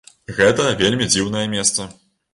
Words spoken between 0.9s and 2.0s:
дзіўнае месца.